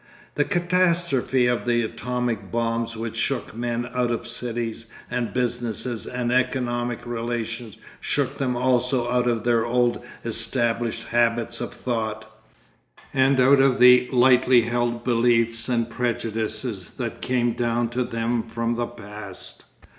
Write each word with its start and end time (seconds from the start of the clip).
The 0.33 0.45
catastrophe 0.45 1.45
of 1.45 1.63
the 1.65 1.83
atomic 1.83 2.51
bombs 2.51 2.97
which 2.97 3.15
shook 3.15 3.55
men 3.55 3.87
out 3.93 4.09
of 4.09 4.25
cities 4.25 4.87
and 5.11 5.31
businesses 5.31 6.07
and 6.07 6.31
economic 6.31 7.05
relations 7.05 7.77
shook 7.99 8.39
them 8.39 8.55
also 8.57 9.11
out 9.11 9.27
of 9.27 9.43
their 9.43 9.63
old 9.63 10.03
established 10.25 11.03
habits 11.09 11.61
of 11.61 11.71
thought, 11.71 12.25
and 13.13 13.39
out 13.39 13.59
of 13.59 13.77
the 13.79 14.09
lightly 14.11 14.61
held 14.61 15.03
beliefs 15.03 15.69
and 15.69 15.87
prejudices 15.87 16.93
that 16.97 17.21
came 17.21 17.51
down 17.53 17.87
to 17.89 18.03
them 18.03 18.41
from 18.41 18.77
the 18.77 18.87
past. 18.87 19.65